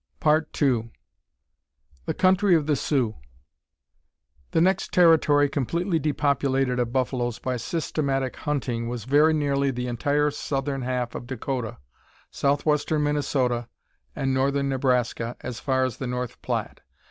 [0.53, 0.89] 2.
[2.07, 3.17] The country of the Sioux.
[4.49, 10.31] The next territory completely depopulated of buffaloes by systematic hunting was very nearly the entire
[10.31, 11.77] southern half of Dakota,
[12.31, 13.67] southwestern Minnesota,
[14.15, 16.81] and northern Nebraska as far as the North Platte.